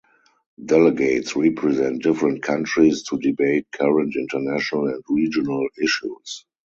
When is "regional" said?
5.11-5.67